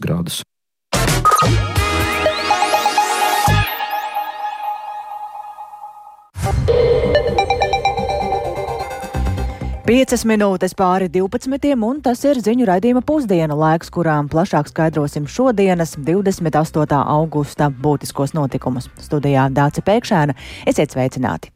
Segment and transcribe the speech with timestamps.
[0.00, 0.42] grādus.
[9.84, 11.74] Piecas minūtes pāri 12.
[11.76, 17.02] un tas ir ziņu raidījuma pusdiena laiks, kurām plašāk skaidrosim šodienas 28.
[17.04, 18.88] augusta būtiskos notikumus.
[19.04, 20.38] Studijā Dāca Pēkšēna,
[20.72, 21.52] esiet sveicināti!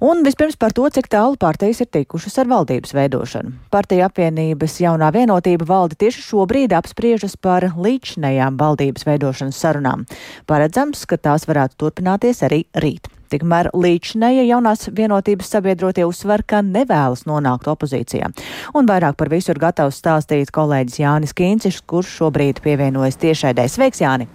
[0.00, 3.52] Un vispirms par to, cik tālu partijas ir tikušas ar valdības veidošanu.
[3.72, 10.04] Partija apvienības jaunā vienotība valde tieši šobrīd apspriežas par līdzinējām valdības veidošanas sarunām.
[10.46, 13.08] Paredzams, ka tās varētu turpināties arī rīt.
[13.32, 18.30] Tikmēr līdšanēja jaunās vienotības sabiedrotie uzsver, ka nevēlas nonākt opozīcijā.
[18.76, 23.66] Un vairāk par visu ir gatavs stāstīt kolēģis Jānis Kīncišs, kurš šobrīd pievienojas tiešraidē.
[23.72, 24.28] Sveiks, Jāni!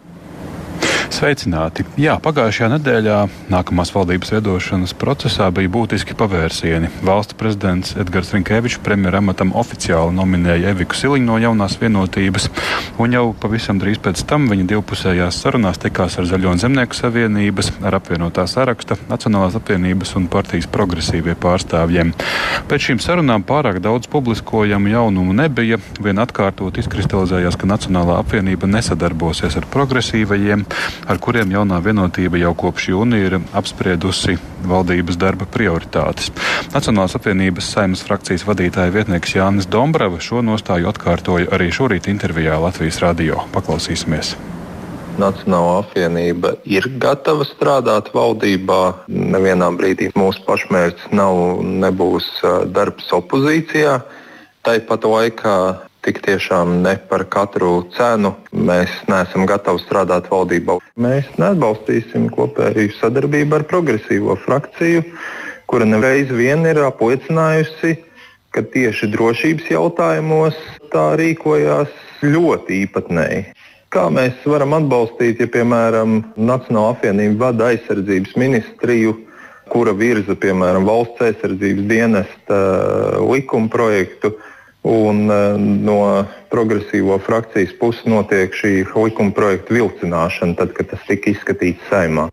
[1.12, 1.84] Sveicināti!
[2.00, 3.16] Jā, pagājušajā nedēļā
[3.52, 6.88] nākamās valdības veidošanas procesā bija būtiski pavērsieni.
[7.04, 12.48] Valsts prezidents Edgars Rinkevičs premjeramatam oficiāli nominēja Eviku Siliņu no jaunās vienotības,
[13.04, 17.73] un jau pavisam drīz pēc tam viņa divpusējās sarunās tikās ar Zaļo un Zemnieku savienības,
[17.84, 22.16] ar apvienotā saraksta, Nacionālās apvienības un partijas progresīvie pārstāvjiem.
[22.72, 25.81] Pēc šīm sarunām pārāk daudz publiskojamu jaunumu nebija.
[26.00, 30.64] Vien atkārtot izkristalizējās, ka Nacionālā apvienība nesadarbosies ar progresīvajiem
[31.07, 36.31] ar kuriem jaunā vienotība jau kopš jūnija ir apspriedusi valdības darba prioritātes.
[36.75, 43.02] Nacionālās apvienības saimnes frakcijas vadītāja vietnieks Jānis Dombrava šo nostāju atkārtoja arī šorīt intervijā Latvijas
[43.03, 43.45] radio.
[43.55, 44.35] Paklausīsimies!
[45.19, 49.07] Nacionāla apvienība ir gatava strādāt valdībā.
[49.11, 52.29] Nevienā brīdī mūsu pašmērķis nav nebūs
[52.72, 53.99] darbs opozīcijā.
[54.66, 55.55] Tāpat laikā
[56.05, 60.80] tik tiešām ne par katru cenu mēs neesam gatavi strādāt valdībā.
[61.02, 65.03] Mēs neatbalstīsim kopēju sadarbību ar progresīvo frakciju,
[65.69, 67.95] kura nereiz vien ir apliecinājusi,
[68.52, 70.57] ka tieši drošības jautājumos
[70.91, 71.91] tā rīkojās
[72.25, 73.44] ļoti īpatnēji.
[73.91, 79.17] Kā mēs varam atbalstīt, ja, piemēram, Nacionāla apvienība vada aizsardzības ministriju,
[79.72, 82.59] kura virza, piemēram, valsts aizsardzības dienesta
[83.23, 84.34] likuma projektu,
[84.81, 85.40] Un e,
[85.86, 92.31] no progresīvo frakcijas puses notiek šī likuma projekta vilcināšana, tad, kad tas tika izskatīts saimā.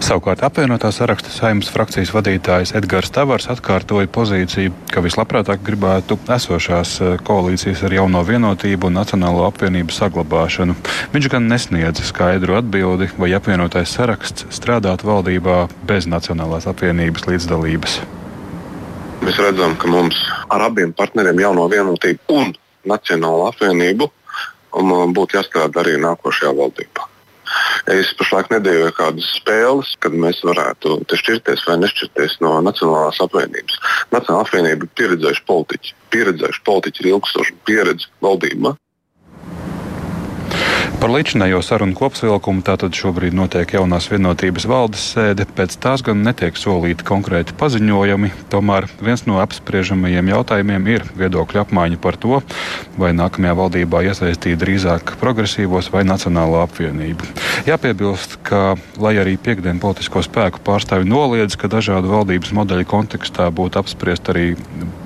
[0.00, 7.10] Savukārt apvienotā saraksta saimnes frakcijas vadītājs Edgars Tavars atkārtoja pozīciju, ka vislabprātāk gribētu esošās e,
[7.24, 10.76] koalīcijas ar jauno vienotību un nacionālo apvienību saglabāšanu.
[11.14, 18.00] Viņš gan nesniedza skaidru atbildi, vai apvienotais saraksts strādāt valdībā bez nacionālās apvienības līdzdalības.
[19.20, 20.16] Mēs redzam, ka mums
[20.50, 22.52] ar abiem partneriem, jauno vienotību un
[22.90, 24.06] Nacionālo apvienību,
[24.80, 27.06] um, būtu jāstrādā arī nākošajā valdībā.
[27.90, 33.80] Es pašlaik nedēļoju kādas spēles, kad mēs varētu šķirties vai nešķirties no Nacionālās apvienības.
[34.14, 35.96] Nacionālā apvienība ir pieredzējuši politiķi.
[36.14, 38.76] Pieredzējuši politiķi ir ilgstoši pieredzi valdībā.
[41.00, 45.46] Par līdzinējo sarunu kopsavilkumu tātad šobrīd notiek jaunās vienotības valdes sēde.
[45.56, 48.28] Pēc tās gan netiek solīti konkrēti paziņojumi.
[48.52, 52.42] Tomēr viens no apspriežamajiem jautājumiem ir viedokļu apmaiņa par to,
[53.00, 57.32] vai nākamajā valdībā iesaistīt drīzāk progresīvos vai nacionālo apvienību.
[57.64, 63.80] Jāpiebilst, ka, lai arī piekdienu politisko spēku pārstāvi noliedz, ka dažādu valdības modeļu kontekstā būtu
[63.80, 64.50] apspriest arī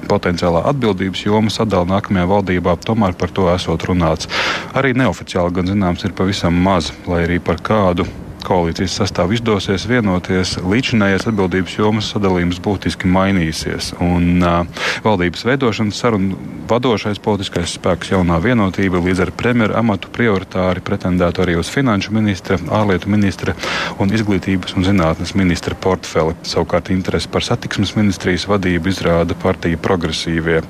[0.09, 4.31] potenciālā atbildības joma sadala nākamajā valdībā, tomēr par to esot runāts.
[4.76, 8.09] Arī neoficiāli, gan zināms, ir pavisam maz, lai arī par kādu
[8.44, 13.93] koalīcijas sastāvu izdosies vienoties, līdzinājās atbildības jomas sadalījums būtiski mainīsies.
[14.05, 16.38] Un, uh, valdības veidošanas sarunu
[16.71, 22.59] vadošais politiskais spēks jaunā vienotība līdz ar premjeru amatu prioritāri pretendētu arī uz finanšu ministra,
[22.78, 23.56] ārlietu ministra
[23.99, 26.37] un izglītības un zinātnes ministra portfeli.
[26.47, 30.62] Savukārt interesi par satiksmes ministrijas vadību izrāda partija progresīvie.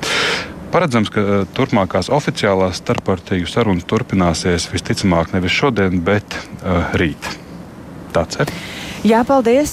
[0.75, 7.44] Paredzams, ka turpmākās oficiālās starppartiju sarunas turpināsies visticamāk nevis šodien, bet uh, rīt.
[8.15, 8.51] Tāds ir.
[9.05, 9.73] Jā, paldies.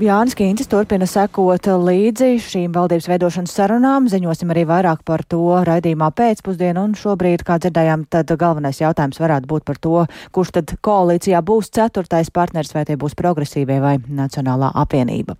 [0.00, 4.06] Jānis Kīncis turpina sekot līdzi šīm valdības veidošanas sarunām.
[4.08, 6.86] Ziņosim arī vairāk par to raidījumā pēcpusdienu.
[6.86, 11.74] Un šobrīd, kā dzirdējām, tad galvenais jautājums varētu būt par to, kurš tad koalīcijā būs
[11.76, 15.36] ceturtais partners, vai tie būs progresīvie vai Nacionālā apvienība.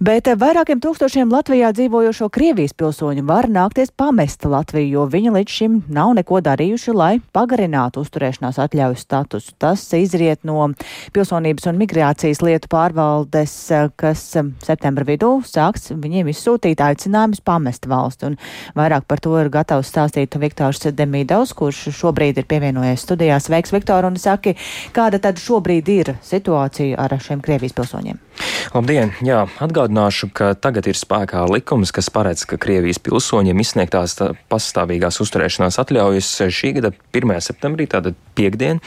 [0.00, 5.74] Bet vairākiem tūkstošiem Latvijā dzīvojošo Krievijas pilsoņu var nākties pamest Latviju, jo viņi līdz šim
[5.92, 9.52] nav neko darījuši, lai pagarinātu uzturēšanās atļauju statusu.
[9.60, 10.70] Tas izriet no
[11.12, 13.56] pilsonības un migrācijas lietu pārvaldes,
[14.00, 14.24] kas
[14.64, 18.32] septembra vidū sāks viņiem izsūtīt aicinājumus pamest valsti.
[18.32, 18.38] Un
[18.78, 23.50] vairāk par to ir gatavs stāstīt Viktors Demīdovs, kurš šobrīd ir pievienojies studijās.
[23.50, 24.56] Sveiks, Viktor, un saki,
[24.96, 28.31] kāda tad šobrīd ir situācija ar šiem Krievijas pilsoņiem?
[28.72, 29.10] Labdien!
[29.20, 34.16] Jā, atgādināšu, ka tagad ir spēkā likums, kas paredz, ka Krievijas pilsoņiem izsniegtās
[34.52, 37.34] pastāvīgās uzturēšanās atļaujas šī gada 1.
[37.44, 38.80] septembrī, tātad piekdien,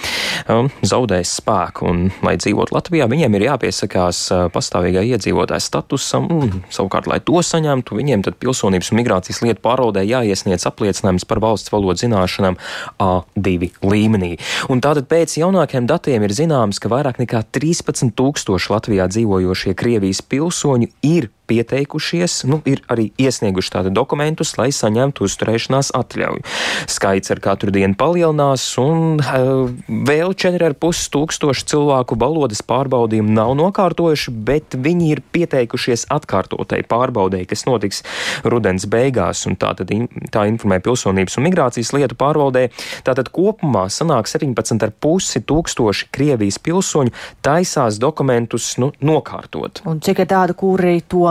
[0.51, 1.87] um, zaudēs spēku.
[1.89, 7.41] Un, lai dzīvotu Latvijā, viņiem ir jāpiesakās uh, pastāvīgā iedzīvotāja statusam, un savukārt, lai to
[7.45, 12.59] saņemtu, viņiem tad pilsonības un migrācijas lietu pārvaldē jāiesniedz apliecinājums par valsts valodas zināšanām
[13.01, 14.35] A2 līmenī.
[14.71, 20.23] Un tātad pēc jaunākiem datiem ir zināms, ka vairāk nekā 13 tūkstoši Latvijā dzīvojošie Krievijas
[20.25, 26.43] pilsoņu ir pieteikušies, nu, ir arī iesnieguši tādu dokumentus, lai saņemtu uzturēšanās atļauju.
[26.91, 34.33] Skaits ar katru dienu palielinās, un uh, vēl 4,5 tūkstoši cilvēku valodas pārbaudījumu nav nokārtojuši,
[34.47, 38.03] bet viņi ir pieteikušies atkārtotai pārbaudēji, kas notiks
[38.45, 39.91] rudens beigās, un tā, tad,
[40.33, 42.67] tā informē Pilsonības un migrācijas lietu pārvaldē.
[43.07, 47.13] Tātad kopumā sanāk 17,5 tūkstoši Krievijas pilsoņu
[47.45, 49.83] taisās dokumentus nu, nokārtot.
[49.89, 51.25] Un cik ir tāda, kuri to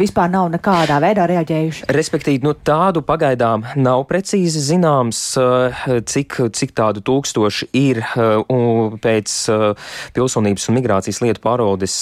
[0.00, 1.86] vispār nav nekādā veidā reaģējuši?
[1.94, 8.52] Respektīvi, nu, tādu pagaidām nav precīzi zināms, eh, cik, cik tādu tūkstoši ir eh,
[9.04, 9.66] pēc eh,
[10.16, 11.96] pilsonības un migrācijas lietu pārvaldes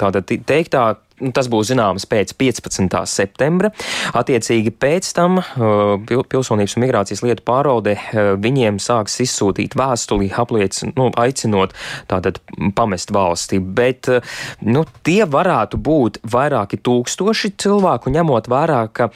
[0.00, 0.84] tāda teiktā,
[1.34, 2.96] tas būs zināms pēc 15.
[3.10, 3.70] septembra.
[4.16, 10.94] Attiecīgi pēc tam uh, Pilsonības un migrācijas lietu pārvalde uh, viņiem sāks izsūtīt vēstuli, apliecin,
[10.98, 11.74] nu, aicinot
[12.10, 12.40] tātad
[12.74, 13.60] pamest valsti.
[13.62, 14.34] Bet uh,
[14.66, 19.10] nu, tie varētu būt vairāki tūkstoši cilvēku, ņemot vērā, ka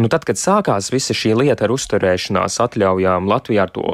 [0.00, 3.84] nu, tad, kad sākās visa šī lieta ar uzturēšanās atļaujām Latvijā to,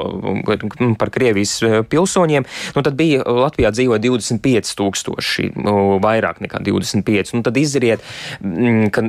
[0.99, 1.57] par Krievijas
[1.91, 7.35] pilsoņiem, nu, tad bija Latvijā dzīvo 25 tūkstoši, nu, vairāk nekā 25.
[7.35, 8.05] Nu, tad izriet,
[8.39, 9.03] mm, ka,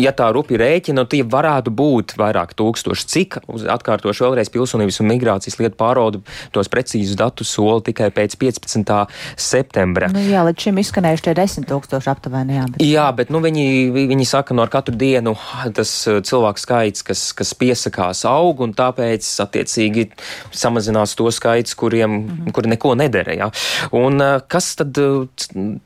[0.00, 3.06] ja tā rupi rēķina, tie varētu būt vairāk tūkstoši.
[3.14, 3.38] Cik,
[3.74, 6.22] atkārtošu vēlreiz, pilsonības un migrācijas lietu pāraudu
[6.54, 8.94] tos precīzus datus sola tikai pēc 15.
[9.40, 10.10] septembra.
[10.14, 12.58] Nu, jā, līdz šim izskanējuši tie 10 tūkstoši aptuveni.
[12.58, 13.66] Jā, bet, jā, bet nu, viņi,
[14.12, 15.34] viņi saka, no ar katru dienu
[15.74, 20.08] tas uh, cilvēku skaits, kas, kas piesakās, aug, un tāpēc attiecīgi
[20.54, 22.54] samazinās to skaits, kuriem mm -hmm.
[22.56, 23.34] kuri neko nedara.
[23.34, 23.50] Ja?
[23.92, 25.26] Un uh, kas tad uh,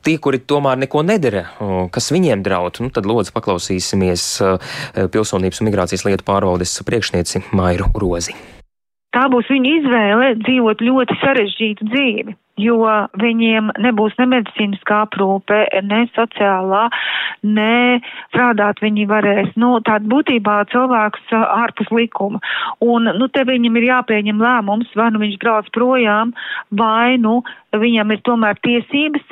[0.03, 1.45] tie, kuri tomēr neko nedara,
[1.93, 4.69] kas viņiem draud, nu, tad lūdzu paklausīsimies eh,
[5.15, 8.37] pilsonības un migrācijas lietu pārvaldes priekšnieci Mairu Rozi.
[9.09, 12.77] Tā būs viņa izvēle dzīvot ļoti sarežģītu dzīvi, jo
[13.17, 16.83] viņiem nebūs ne medicīniskā aprūpe, ne sociālā,
[17.41, 17.97] ne
[18.27, 19.49] strādāt viņi varēs.
[19.57, 22.43] Nu, tāda būtībā cilvēks ārpus likuma.
[22.85, 26.37] Un, nu, te viņam ir jāpieņem lēmums, vai nu viņš brauc projām,
[26.69, 27.39] vai nu
[27.73, 29.25] viņam ir tomēr tiesības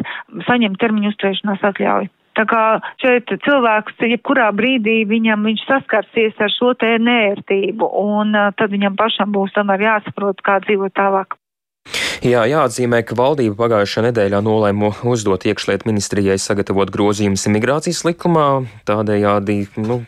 [0.50, 2.14] saņemt termiņu uzturēšanās atļauju.
[2.38, 2.64] Tā kā
[3.02, 8.98] šeit cilvēks, jebkurā brīdī viņam viņš saskarsies ar šo te nērtību, un uh, tad viņam
[9.00, 11.38] pašam būs tomēr jāsaprot, kā dzīvot tālāk.
[12.26, 18.46] Jā, jāatzīmē, ka valdība pagājušajā nedēļā nolēma uzdot iekšlietu ministrijai sagatavot grozījumus imigrācijas likumā.
[18.90, 20.00] Tādējādi nu,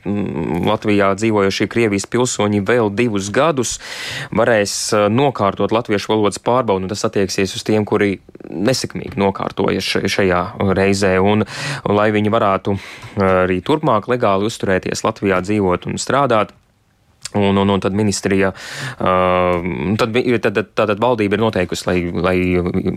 [0.66, 3.76] Latvijā dzīvojošie Krievijas pilsoņi vēl divus gadus
[4.34, 6.90] varēs uh, nokārtot latviešu valodas pārbaudu.
[6.90, 8.18] Tas attieksies uz tiem, kuri
[8.50, 10.42] nesekmīgi nokārtojas šajā
[10.74, 11.14] reizē.
[11.22, 11.46] Un,
[11.86, 16.58] lai viņi varētu uh, arī turpmāk legāli uzturēties Latvijā, dzīvot un strādāt.
[17.38, 19.66] Un, un, un tad ministrija, uh,
[20.02, 22.38] tad, tad, tad, tad valdība ir noteikusi, lai, lai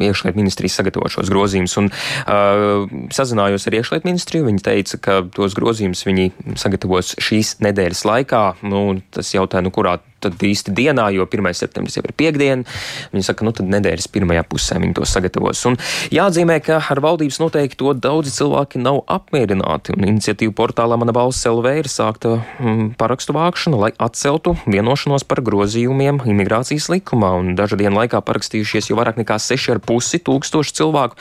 [0.08, 1.74] iekšlietu ministrija sagatavo šos grozījumus.
[1.82, 6.30] Un uh, sazinājos ar iekšlietu ministriju, viņi teica, ka tos grozījumus viņi
[6.60, 8.42] sagatavos šīs nedēļas laikā.
[8.64, 11.52] Nu, tas jautā, nu, kurā tad īsti dienā, jo 1.
[11.58, 12.66] septembris jau ir piekdiena.
[13.12, 15.62] Viņi saka, nu tad nedēļas pirmajā pusē viņi to sagatavos.
[15.70, 15.78] Un
[16.14, 19.96] jāatzīmē, ka ar valdības noteikto daudzi cilvēki nav apmierināti.
[19.96, 25.42] Un iniciatīva portālā Mana balss LV ir sākta mm, parakstu vākšana, lai atceltu vienošanos par
[25.44, 27.32] grozījumiem imigrācijas likumā.
[27.40, 31.18] Un dažu dienu laikā parakstījušies jau vairāk nekā 6,5 tūkstoši cilvēku.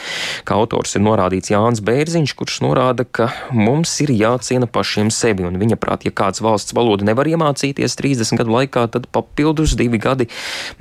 [0.47, 5.47] Kā autors ir norādīts Jānis Bērziņš, kurš norāda, ka mums ir jāciena pašiem sevi.
[5.47, 9.99] Un viņa prāt, ja kāds valsts valodu nevar iemācīties 30 gadu laikā, tad papildus divi
[10.01, 10.27] gadi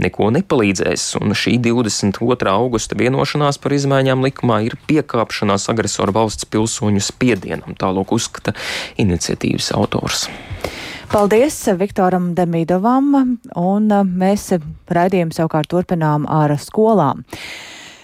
[0.02, 1.14] neko nepalīdzēs.
[1.20, 2.50] Un šī 22.
[2.52, 7.76] augusta vienošanās par izmaiņām likumā ir piekāpšanās agresoru valsts pilsoņu spiedienam.
[7.78, 8.54] Tālāk uzskata
[9.00, 10.28] iniciatīvas autors.
[11.10, 13.16] Paldies Viktoram Demīdovam,
[13.58, 13.90] un
[14.20, 14.44] mēs
[14.94, 17.24] raidījumu savukārt turpinām ar skolām.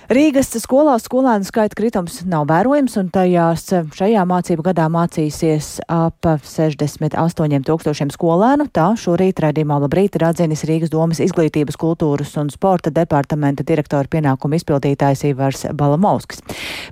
[0.06, 3.64] Rīgas skolās skolēnu skaita kritums nav vērojams, un tajās
[3.98, 8.68] šajā mācību gadā mācīsies ap 68 tūkstošiem skolēnu.
[8.70, 14.60] Tā šorīt raidījumā labrīt ir atzinis Rīgas domas izglītības, kultūras un sporta departamenta direktora pienākumu
[14.60, 16.44] izpildītājs Ivars Balamovskis.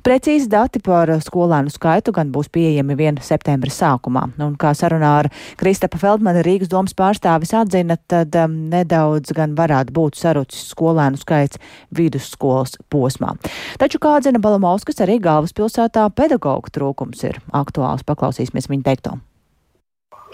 [0.03, 4.25] Precīzi dati par skolēnu skaitu gan būs pieejami vien septembra sākumā.
[4.43, 5.31] Un kā sarunā ar
[5.63, 11.63] Kristapa Feldmana Rīgas domas pārstāvis atzina, tad um, nedaudz gan varētu būt sarucis skolēnu skaits
[11.95, 13.37] vidusskolas posmā posmā.
[13.81, 18.07] Taču, kā atzina Balamovskis, arī galvaspilsētā pedagoģu trūkums ir aktuāls.
[18.09, 19.17] Paklausīsimies viņa teikto.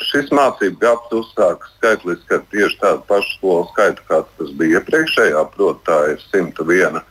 [0.00, 5.42] Šis mācību gads uzsākas skaitliski ar tieši tādu pašu skolu skaitu, kāds tas bija iepriekšējā.
[5.56, 7.02] Proti, tā ir 101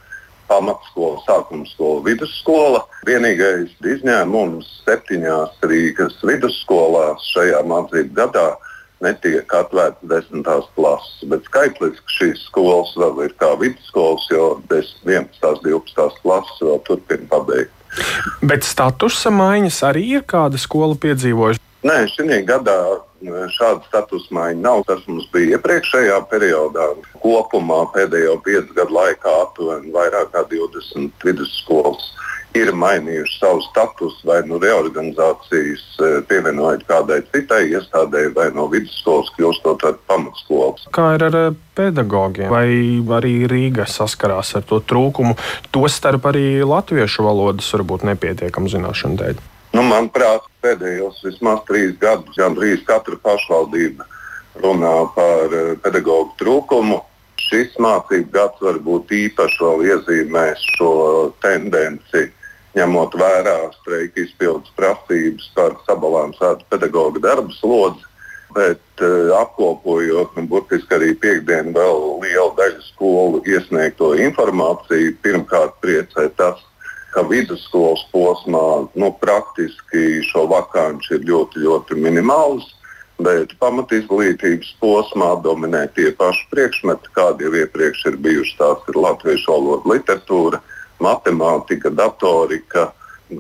[0.50, 2.82] pamatskola, sākuma skola, vidusskola.
[3.06, 8.48] Vienīgais izņēmums septiņās Rīgas vidusskolās šajā mācību gadā
[9.04, 15.62] netiek atvērts desmitās klases, bet skaitliski šīs skolas vēl ir kā vidusskolas, jo 10, 11,
[15.66, 17.76] 12 klases vēl turpina pabeigt.
[18.46, 21.64] Bet statusa maiņas arī ir kāda skola piedzīvojusi.
[21.88, 22.76] Nē, šī gadā
[23.56, 24.84] šāda status maiņa nav.
[24.88, 26.88] Tas mums bija iepriekšējā periodā.
[27.24, 32.12] Kopumā pēdējo piecu gadu laikā aptuveni vairāk kā 20 vidusskolas
[32.58, 39.30] ir mainījuši savu statusu, vai nu reorganizācijas e, pievienojot kādai citai iestādēji, vai no vidusskolas
[39.36, 40.90] kļūstot par pamatskolu.
[40.96, 41.44] Kā ir ar e,
[41.78, 42.50] pedagogiem?
[42.50, 42.70] Vai
[43.20, 45.36] arī Rīga saskarās ar to trūkumu,
[45.76, 49.44] tostarp arī latviešu valodas varbūt nepietiekama zināšana dēļ?
[49.78, 54.10] Nu, manuprāt, pēdējos vismaz trīs gadus gandrīz katra pašvaldība
[54.64, 57.04] runā par e, pedagoģu trūkumu.
[57.40, 60.90] Šis mācību gads varbūt īpaši vēl iezīmēs šo
[61.42, 62.26] tendenci
[62.78, 68.06] ņemot vērā streika izpildes prasības par sabalansētu pedagoģa darba slodzi.
[68.50, 76.32] Bet uh, apkopojot, nu, burtiski arī piekdienu vēl liela daļa skolu iesniegto informāciju, pirmkārt priecē
[76.40, 76.64] tas,
[77.14, 78.66] ka vidusskolas posmā
[78.98, 82.66] nu, praktiski šo vakanci ir ļoti, ļoti minimāls.
[83.20, 88.54] Bet pamatizglītības posmā dominē tie paši priekšmeti, kādi jau iepriekš ir bijuši.
[88.62, 92.90] Tās ir latviešu valoda, literatūra, uh, matemātika, datorika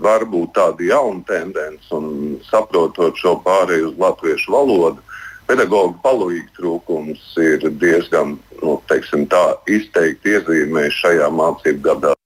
[0.03, 5.01] var būt tāda jauna tendence, un saprotot šo pārēju uz latviešu valodu,
[5.49, 12.18] pedagoģa palīdzību trūkums ir diezgan nu, teiksim, tā, izteikti iezīmējis šajā mācību gadā.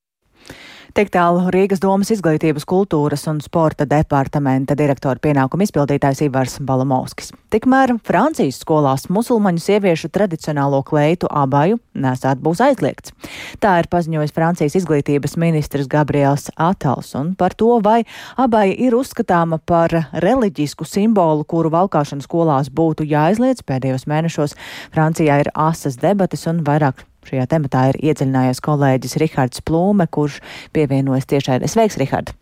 [0.93, 7.31] Tik tālu Rīgas domas izglītības, kultūras un sporta departamenta direktora pienākuma izpildītājs Ivars Balamovskis.
[7.49, 13.09] Tikmēr Francijas skolās musulmaņu sieviešu tradicionālo kleitu abaju nesāt būs aizliegts.
[13.57, 18.03] Tā ir paziņojis Francijas izglītības ministrs Gabriels Atals, un par to, vai
[18.37, 24.53] abaja ir uzskatāma par reliģisku simbolu, kuru valkāšana skolās būtu jāaizliedz pēdējos mēnešos,
[24.93, 30.39] Francijā ir asas debates un vairāk Šajā tematā ir iedziļinājies kolēģis Rihards Plūme, kurš
[30.75, 31.61] pievienojas tiešai.
[31.71, 32.33] Sveiks, Rihard!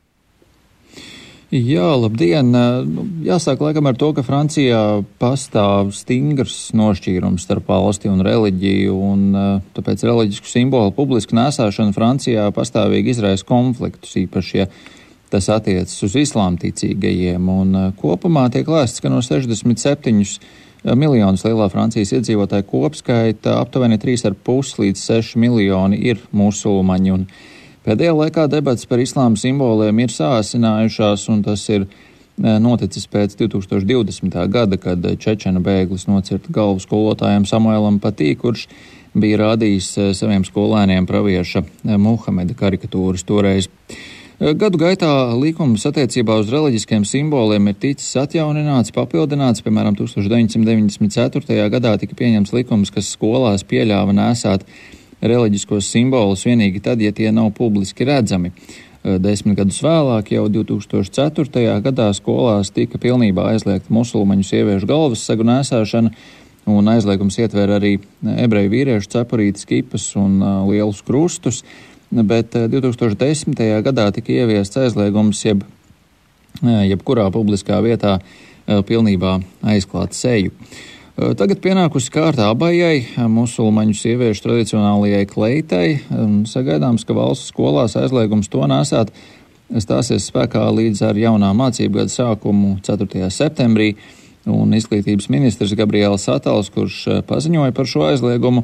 [1.52, 2.48] Jā, labdien!
[2.88, 9.26] Nu, jāsāk laikam ar to, ka Francijā pastāv stingrs nošķīrums starp valsti un reliģiju, un
[9.76, 14.70] tāpēc reliģisku simbolu publisku nesāšana Francijā pastāvīgi izraisa konfliktus, īpaši, ja
[15.32, 20.24] tas attiecas uz islāmticīgajiem, un kopumā tiek lēsts, ka no 67
[20.84, 27.12] miljonus lielā Francijas iedzīvotāju kopskaita aptuveni 3,5 līdz 6 miljoni ir musulmaņi.
[27.14, 27.26] Un
[27.86, 31.90] pēdējā laikā debats par islāma simboliem ir sāsinājušās, un tas ir e,
[32.64, 34.40] noticis pēc 2020.
[34.54, 38.68] gada, kad Čečena bēglis nocirta galvu skolotājiem Samuēlam Patī, kurš
[39.14, 43.70] bija rādījis e, saviem skolēniem pravieša e, Muhameda karikatūras toreiz.
[44.42, 45.06] Gadu gaitā
[45.38, 49.62] likums attiecībā uz reliģiskiem simboliem ir ticis atjaunināts, papildināts.
[49.62, 51.68] Piemēram, 1994.
[51.70, 54.66] gadā tika pieņemts likums, kas skolās pieļāva nesāt
[55.22, 58.50] reliģiskos simbolus vienīgi tad, ja tie nav publiski redzami.
[59.22, 61.78] Desmit gadus vēlāk, jau 2004.
[61.86, 66.16] gadā, skolās tika pilnībā aizliegta musulmaņu sieviešu galvassegu nēsāšana,
[66.66, 67.94] un aizliegums ietver arī
[68.26, 71.62] ebreju vīriešu cepurītes, kipas un uh, lielus krustus
[72.12, 73.60] bet 2010.
[73.60, 75.64] Eh, gadā tika ieviests aizliegums jeb,
[76.64, 80.52] eh, jebkurā publiskā vietā eh, pilnībā aizklāt seju.
[81.22, 86.00] Tagad pienākusi kārta abajai musulmaņu sieviešu tradicionālajai kleitai.
[86.50, 89.12] Sagaidāms, ka valsts skolās aizliegums to nesāt
[89.70, 93.28] stāsies spēkā līdz ar jaunā mācību gada sākumu 4.
[93.30, 93.92] septembrī.
[94.50, 98.64] Un izglītības ministrs Gabriels Satals, kurš paziņoja par šo aizliegumu,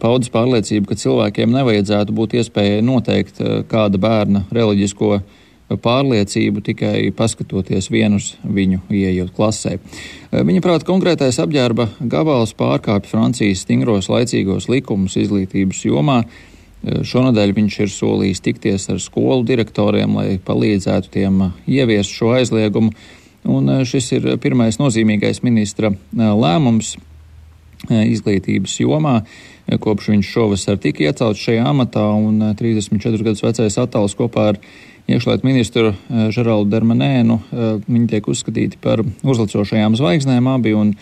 [0.00, 5.20] paudis pārliecību, ka cilvēkiem nevajadzētu būt iespējai noteikt eh, kāda bērna reliģisko
[5.70, 9.76] pārliecību tikai paskatoties vienus viņu ieejot klasē.
[9.78, 16.22] Eh, viņa prāt, konkrētais apģērba gabals pārkāpj Francijas stingros laicīgos likumus izglītības jomā.
[16.24, 22.92] Eh, šonadēļ viņš ir solījis tikties ar skolu direktoriem, lai palīdzētu tiem ieviest šo aizliegumu.
[23.48, 26.98] Un šis ir pirmais nozīmīgais ministra lēmums
[27.88, 29.14] izglītības jomā
[29.78, 34.60] kopš viņš šovasar tika iecelts šajā amatā, un 34 eh, gadus vecais attēls kopā ar
[35.10, 40.94] iekšlietu ministru eh, Žeraldu Dermanēnu, eh, viņi tiek uzskatīti par uzlicošajām zvaigznēm abi, un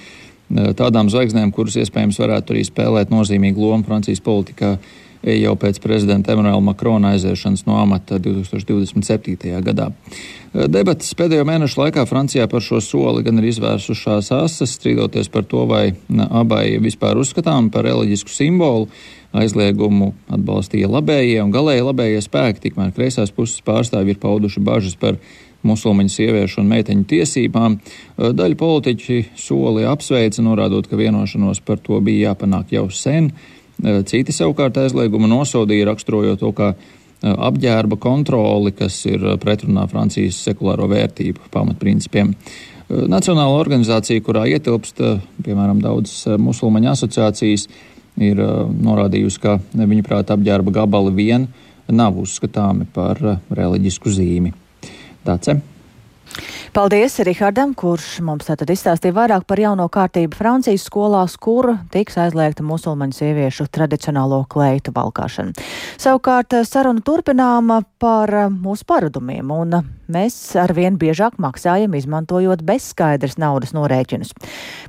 [0.48, 4.78] tādām zvaigznēm, kuras iespējams varētu arī spēlēt nozīmīgu lomu Francijas politikā
[5.22, 9.50] jau pēc prezidenta Emanuela Makrona aiziešanas no amata 2027.
[9.66, 9.90] gadā.
[10.54, 15.66] Debates pēdējo mēnešu laikā Francijā par šo soli gan ir izvērsušās asas, strīdoties par to,
[15.68, 18.88] vai abai vispār uzskatām par reliģisku simbolu.
[19.36, 25.18] Aizliegumu atbalstīja labējie un galēji labējie spēki, tikmēr kreisās puses pārstāvji ir pauduši bažas par
[25.68, 27.76] musulmaņu sieviešu un meiteņu tiesībām.
[28.16, 33.32] Daļa politiķi soli apsveica, norādot, ka vienošanos par to bija jāpanāk jau sen.
[33.78, 36.72] Citi savukārt aizliegumu nosodīja, raksturojot to kā
[37.22, 42.34] apģērba kontroli, kas ir pretrunā Francijas sekulāro vērtību pamatprincipiem.
[42.88, 45.02] Nacionāla organizācija, kurā ietilpst,
[45.44, 47.66] piemēram, daudzas musulmaņu asociācijas,
[48.18, 48.40] ir
[48.82, 51.48] norādījusi, ka viņuprāt apģērba gabali vien
[51.88, 53.20] nav uzskatāmi par
[53.54, 54.54] reliģisku zīmi.
[55.26, 55.58] Dace.
[56.72, 62.66] Paldies Rihardam, kurš mums tātad izstāstīja vairāk par jauno kārtību Francijas skolās, kur tiks aizliegta
[62.66, 65.56] musulmaņu sieviešu tradicionālo kleitu valkāšana.
[65.96, 69.80] Savukārt sarunu turpinām par mūsu paradumiem, un
[70.12, 74.32] mēs arvien biežāk maksājam izmantojot bezskaidrs naudas norēķinus.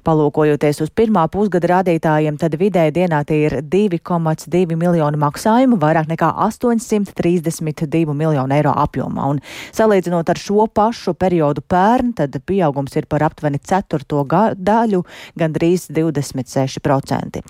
[0.08, 6.32] Palūkojoties uz pirmā pusgada rādītājiem, tad vidēji dienā tie ir 2,2 miljonu maksājumu, vairāk nekā
[6.48, 9.28] 832 miljonu eiro apjomā.
[9.36, 9.42] Un
[9.76, 15.04] salīdzinot ar šo pašu periodu pērn, tad pieaugums ir par aptuveni ceturto daļu,
[15.40, 17.42] gandrīz 26%.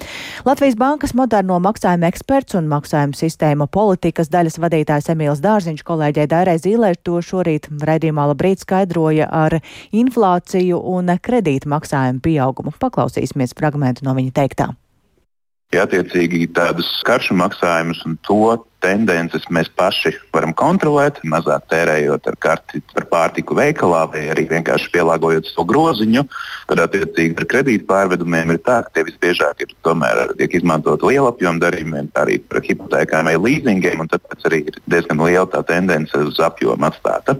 [0.45, 6.57] Latvijas Bankas moderno maksājumu eksperts un maksājumu sistēmu politikas daļas vadītājs Emīls Dārziņš kolēģei Dairai
[6.61, 9.59] Zīlē to šorīt raidījumā labrīt skaidroja ar
[9.91, 12.75] inflāciju un kredītu maksājumu pieaugumu.
[12.79, 14.71] Paklausīsimies fragmentu no viņa teiktā.
[15.69, 22.37] Ja attiecīgi tādus karšu maksājumus un to tendences mēs paši varam kontrolēt, mazāk tērējot ar
[22.41, 26.23] karti par pārtiku veikalā vai arī vienkārši pielāgojot to groziņu.
[26.71, 31.29] Tad, attiecīgi, ar kredītu pārvedumiem ir tā, ka tie visbiežāk ir tomēr tiek izmantot liela
[31.29, 36.17] apjoma darījumiem, arī par hipotēkām vai līzingiem, un tāpēc arī ir diezgan liela tā tendence
[36.17, 37.37] uz apjomu atstāta.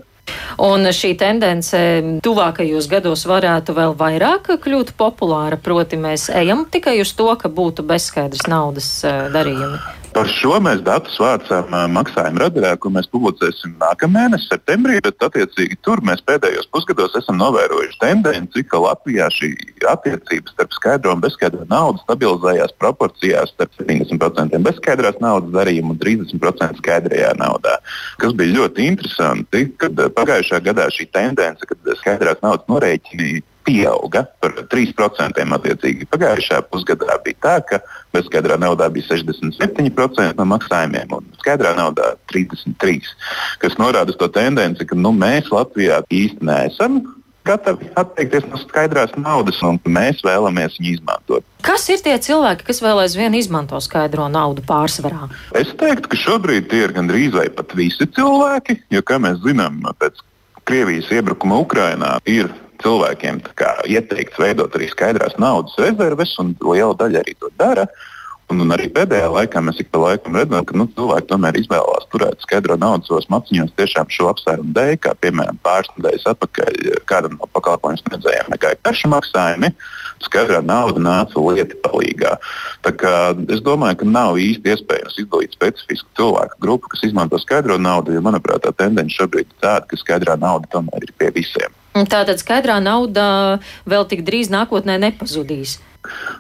[0.66, 1.80] Un šī tendence
[2.26, 7.86] tuvākajos gados varētu vēl vairāk kļūt populāra, proti mēs ejam tikai uz to, ka būtu
[7.88, 9.80] bezskaidrs naudas eh, darījumi.
[10.10, 14.98] Par šo mēs datus vācām maksājuma radarā, ko mēs publicēsim nākamā mēnesī, septembrī.
[15.06, 19.52] Bet, attiecīgi, tur mēs pēdējos pusgados esam novērojuši tendenci, ka Latvijā šī
[19.92, 26.82] attiecība starp skaidro un bezskaidro naudu stabilizējās proporcijās starp 70% bezskaidrās naudas darījumu un 30%
[26.82, 27.78] skaidrajā naudā.
[28.20, 34.58] Kas bija ļoti interesanti, kad pagājušā gadā šī tendence, kad skaidrās naudas norēķini pieauga par
[34.72, 35.46] 3%.
[35.60, 36.08] Attiecīgi.
[36.14, 37.80] Pagājušajā pusgadā bija tā, ka
[38.16, 43.16] bezskaidrā naudā bija 67% no maksājumiem un skaidrā naudā 33%,
[43.62, 47.02] kas norāda to tendenci, ka nu, mēs Latvijā īsti neesam
[47.50, 51.46] gatavi atteikties no skaidrās naudas, un mēs vēlamies viņu izmantot.
[51.66, 55.30] Kas ir tie cilvēki, kas vēl aizvien izmanto skaidro naudu pārsvarā?
[55.58, 59.82] Es teiktu, ka šobrīd tie ir gandrīz vai pat visi cilvēki, jo, kā mēs zinām,
[60.02, 60.22] pēc
[60.70, 62.52] Krievijas iebrukuma Ukrajinā ir
[62.84, 67.90] cilvēkiem kā, ieteikts veidot arī skaidrās naudas rezerves, un liela daļa arī to dara.
[68.50, 72.08] Un, un arī pēdējā laikā mēs ik pa laikam redzam, ka nu, cilvēki tomēr izvēlās
[72.10, 76.80] turēt skaidro naudu savos maciņos tiešām šo apsvērumu dēļ, kā piemēram pāris nedēļas atpakaļ
[77.12, 79.70] kādam no pakalpojumu sniedzējiem nekāja karšu maksājumi.
[80.26, 82.34] Skaidrā nauda nāca lieta palīgā.
[82.90, 88.26] Es domāju, ka nav īsti iespējams izdalīt specifisku cilvēku grupu, kas izmanto skaidro naudu, jo,
[88.26, 91.79] manuprāt, tā tendence šobrīd ir tāda, ka skaidrā nauda tomēr ir pie visiem.
[91.94, 95.80] Tātad skaidrā nauda vēl tik drīz nākotnē nepazudīs.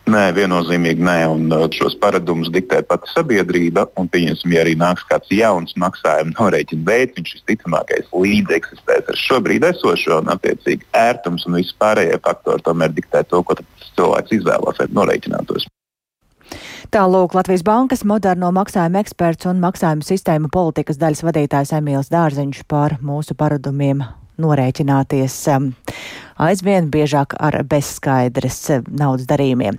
[0.09, 3.85] Nē, viennozīmīgi nē, un uh, šos paradumus diktē pati sabiedrība.
[3.99, 9.67] Un, pieņemsim, ja arī nāks kāds jauns maksājuma norēķina veids, viņš visticamākais līdzeksistēs ar šobrīd
[9.67, 13.57] esošo, un attiecīgi ērtums un viss pārējie faktori tomēr diktē to, ko
[13.97, 15.67] cilvēks izvēlās, lai norēķinātos.
[16.89, 22.97] Tālūk Latvijas Bankas moderno maksājumu eksperts un maksājumu sistēmu politikas daļas vadītājs Emīls Dārziņš par
[23.03, 24.07] mūsu paradumiem
[24.41, 25.71] norēķināties um,
[26.39, 29.77] aizvien biežāk ar bezskaidras um, naudas darījumiem.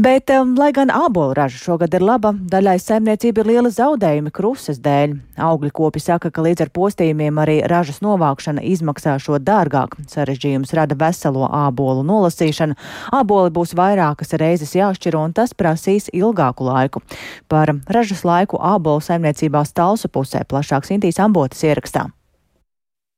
[0.00, 4.80] Bet, um, lai gan ābolu raža šogad ir laba, daļai saimniecība ir liela zaudējumi krusas
[4.84, 5.16] dēļ.
[5.48, 9.98] Augļu kopi saka, ka līdz ar postījumiem arī ražas novākšana izmaksā šo dārgāk.
[10.10, 12.78] Sarežģījums rada veselo ābolu nolasīšanu.
[13.14, 17.04] Āboli būs vairākas reizes jāšķiro, un tas prasīs ilgāku laiku.
[17.48, 22.08] Par ražas laiku ābolu saimniecībā stalsu pusē plašāks Intīs Ambotas ierakstā.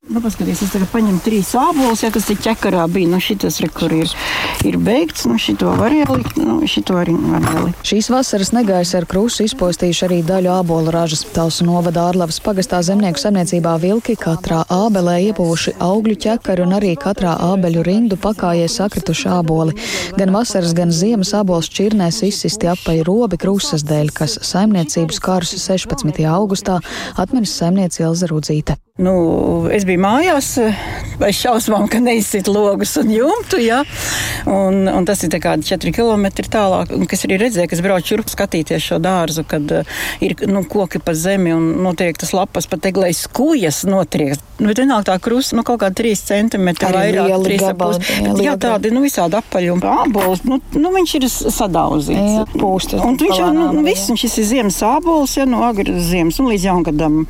[0.08, 3.10] Nu, paskaties, es tagad paņemu trīs ābolus, ja, kas te ķekarā bija.
[3.12, 4.08] Nu, šitas, re, kur ir,
[4.64, 7.84] ir beigts, nu, šito var ielikt, nu, šito arī var ielikt.
[7.84, 11.26] Šīs vasaras negaisa ar krusu izpostījuši arī daļu ābolu ražas.
[11.36, 17.36] Talsu novada ārlavas pagastā zemnieku saimniecībā vilki katrā ābelē iepūši augļu ķekari un arī katrā
[17.52, 19.76] ābeļu rindu pakājē sakrituši āboli.
[20.16, 26.24] Gan vasaras, gan ziemas ābols čirnēs izsisti apaļ robi krusas dēļ, kas saimniecības kārusi 16.
[26.34, 26.80] augustā
[27.20, 28.80] atminis saimniece Ilza Rudzīte.
[29.00, 29.14] Nu,
[29.72, 30.50] es biju mājās,
[31.20, 33.60] bez šausmām, ka neizsit logus un jumtu.
[33.62, 33.80] Ja?
[34.50, 36.92] Un, un tas ir kādi 4 km tālāk.
[37.08, 41.14] Kas arī redzēja, kas brauc šurp skatīties šo dārzu, kad uh, ir nu, koki pa
[41.16, 44.36] zemi un notiek tas lapas pat eglais kujas notriek.
[44.60, 48.42] Nu, bet vienāk tā krusta, nu, kaut kā 3 cm vairāk, 3,5.
[48.44, 49.86] Jā, tādi, nu, visādi apaļumi.
[50.04, 52.36] Ābols, nu, nu, viņš ir sadauzīts.
[52.36, 53.00] Jā, pūstas.
[53.00, 56.50] Un viņš jau, nu, nu viss, šis ir ziemas ābols, ja, no agri ziemas un
[56.52, 57.22] līdz jaungadam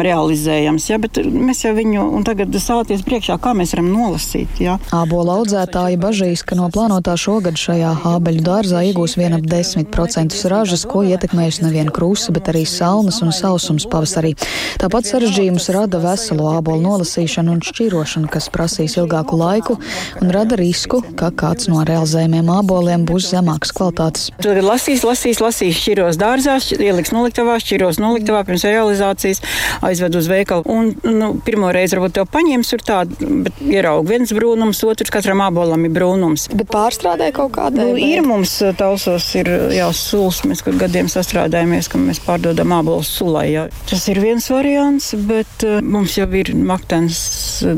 [0.00, 0.88] realizējams.
[0.88, 4.60] Ja, bet mēs jau viņu tagad stāties priekšā, kā mēs varam nolasīt.
[4.62, 4.78] Ja.
[4.94, 10.86] Ābola audzētāji bažīs, ka no plānotā šogad šajā ābeļu dārzā iegūs vien ap 10% ražas,
[10.88, 14.34] ko ietekmējusi nevien krusa, bet arī salnas un sausums pavasarī.
[14.82, 19.78] Tāpat sarežģījumus rada veselo ābolu nolasīšana un šķirošana, kas prasīs ilgāku laiku
[20.22, 24.30] un rada risku, ka kāds no realizējumiem āboliem būs zemākas kvalitātes.
[24.42, 29.42] Tad lasīs, lasīs, lasīs, šķiros dārzā, ieliks noliktavā, šķiros noliktavā pirms realizācijas,
[29.86, 30.66] aizved uz veikalu.
[30.72, 35.42] Un nu, pirmo reizi varbūt tev paņems tur tādu, bet ieraug viens brūnums, otrs katram
[35.44, 36.48] abolam ir brūnums.
[36.56, 37.86] Bet pārstrādē kaut kādā?
[37.86, 42.74] Nu, ir mums eh, tausos ir jau suls, mēs kaut gadiem sastrādājamies, ka mēs pārdodam
[42.76, 43.48] abolus sulai.
[43.52, 43.66] Jā.
[43.90, 47.22] Tas ir viens variants, bet uh, mums jau ir maktens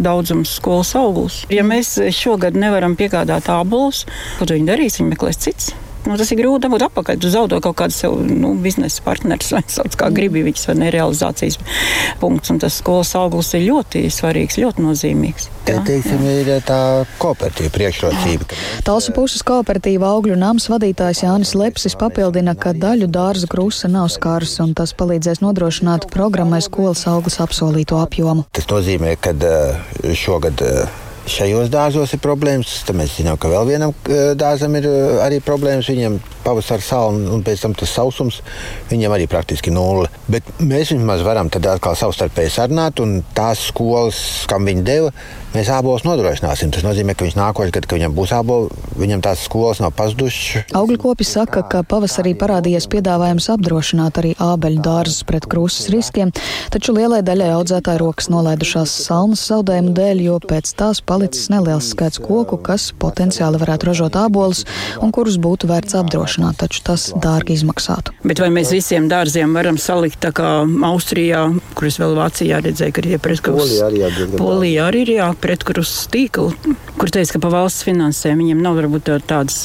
[0.04, 1.42] daudzums skolas augurs.
[1.52, 4.04] Ja mēs šogad nevaram piegādāt abolus,
[4.38, 5.74] ko viņi darīs, viņi meklēs cits.
[6.04, 7.18] Nu, tas ir grūti dabūt atpakaļ.
[7.20, 11.56] Tu zaudē kaut kādu sev nu, biznesa partneri, vai sauc kā gribi viņas vai nerealizācijas
[12.20, 12.52] punkts.
[12.52, 15.48] Un tas skolas auglis ir ļoti svarīgs, ļoti nozīmīgs.
[15.64, 16.78] Te, teiksim, ir tā
[17.22, 18.48] kooperatīva priekšrocība.
[18.84, 24.58] Talsu puses kooperatīva augļu nams vadītājs Jānis Lepsis papildina, ka daļu dārza krusa nav skārs
[24.60, 28.44] un tas palīdzēs nodrošināt programmai skolas auglis apsolīto apjomu.
[28.52, 29.32] Tas nozīmē, ka
[30.12, 30.60] šogad
[31.30, 32.80] šajos dārzos ir problēmas.
[32.86, 33.94] Tad mēs zinām, ka vēl vienam
[34.38, 34.88] dārzam ir
[35.24, 35.90] arī problēmas.
[35.92, 38.40] Viņam pavasara salna un pēc tam tas sausums,
[38.90, 40.10] viņam arī praktiski nulle.
[40.28, 44.18] Bet mēs vismaz varam tad atkal savstarpēji sarunāt, un tās skolas,
[44.50, 45.12] kam viņi deva,
[45.54, 46.72] mēs ābolus nodrošināsim.
[46.74, 50.74] Tas nozīmē, ka viņš nākošais gads, kad viņam būs āboli, viņam tās skolas nav pazudušas.
[50.76, 56.34] Augļu kopi saka, ka pavasarī parādījies piedāvājums apdrošināt arī ābeļu dārzus pret krusas riskiem,
[56.74, 62.18] taču lielai daļai audzētāji rokas nolaidušās salnas zaudējumu dēļ, jo pēc tās palicis neliels skaits
[62.18, 64.64] koku, kas potenciāli varētu ražot ābolus
[65.04, 68.16] un kurus būtu vērts apdrošināt, taču tas dārgi izmaksātu.
[68.26, 70.50] Bet vai mēs visiem dārziem varam salikt tā kā
[70.88, 71.44] Austrijā,
[71.78, 73.44] kur es vēl Vācijā redzēju, ka ir iepriekš
[74.34, 76.50] Polija arī ir jā, pretkrus tīklu,
[76.98, 79.60] kur teica, ka pa valsts finansēm viņiem nav varbūt tādas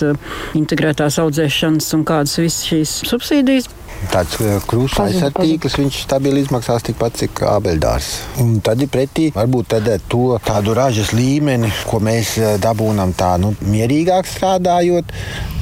[0.60, 3.72] integrētās audzēšanas un kādas visas šīs subsīdijas.
[4.10, 4.38] Tāds
[4.70, 8.10] krūzes aizsardzības tīkls, viņš stabili izmaksās tikpat, cik ābeļdārs.
[8.44, 13.52] Un tad ir pretī varbūt tad to tādu ražas līmeni, ko mēs dabūnam tā nu,
[13.68, 15.12] mierīgāk strādājot,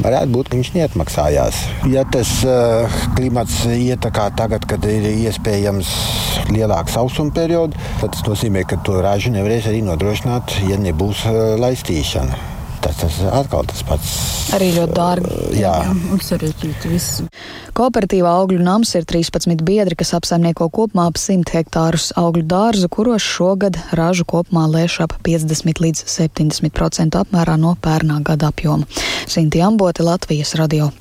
[0.04, 1.63] varētu būt, ka viņš neatmaksājās.
[1.91, 5.93] Ja tas uh, klimats ietekā tagad, kad ir iespējams
[6.54, 11.41] lielāks sausuma periods, tad tas nozīmē, ka to ražu nevarēs arī nodrošināt, ja nebūs uh,
[11.62, 12.56] laistīšana.
[12.88, 14.12] Tas, tas atkal tas pats.
[14.56, 15.39] Arī ļoti dārgi.
[15.60, 17.23] Jā, un sarežģīti viss.
[17.76, 23.26] Kooperatīvā augļu nams ir 13 biedri, kas apsaimnieko kopumā ap 100 hektārus augļu dārzu, kuros
[23.26, 28.88] šogad ražu kopumā lēš ap 50 līdz 70% apmērā no pērnā gada apjoma.
[29.28, 30.93] Sinti Ambote, Latvijas radio.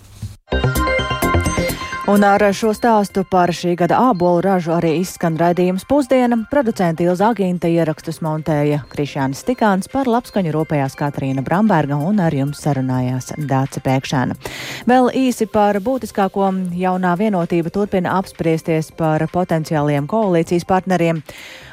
[2.07, 6.37] Un ar šo stāstu par šī gada ābolu ražu arī izskan raidījums pusdiena.
[6.53, 12.63] Producenta Ilza Agīnta ierakstus montēja Krišāns Stikāns par labskaņu rūpējās Katrīna Bramberga un ar jums
[12.63, 14.39] sarunājās Dāca Pēkšēna.
[14.87, 21.25] Vēl īsi par būtiskāko jaunā vienotība turpina apspriesties par potenciāliem koalīcijas partneriem.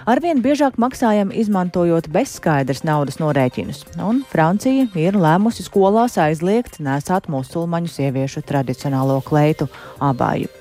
[0.04, 7.88] Arvien biežāk maksājam izmantojot bezskaidrs naudas norēķinus, un Francija ir lēmusi skolās aizliegt nesāt musulmaņu
[7.94, 9.70] sieviešu tradicionālo kleitu
[10.04, 10.52] abāju.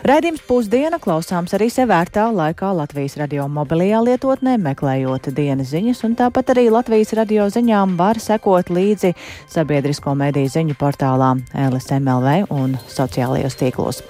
[0.00, 6.54] Raidījums pusdiena klausāms arī sevērtā laikā Latvijas radio mobilajā lietotnē, meklējot dienas ziņas, un tāpat
[6.54, 9.12] arī Latvijas radio ziņām var sekot līdzi
[9.52, 11.34] sabiedrisko mediju ziņu portālā
[11.66, 14.00] LSMLV un sociālajos tīklos.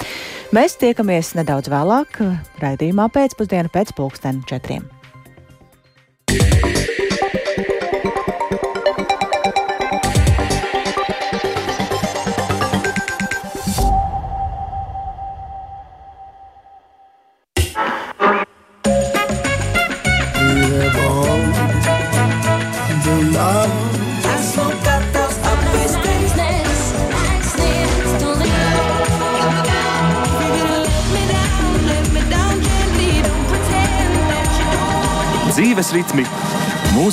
[0.54, 2.22] Mēs tiekamies nedaudz vēlāk,
[2.62, 4.86] raidījumā pēcpusdienu pēc pulksten četriem.
[6.30, 6.69] dzīves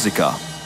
[0.08, 0.57] Musiker.